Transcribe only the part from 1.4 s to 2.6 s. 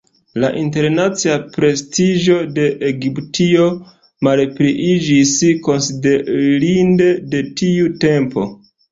prestiĝo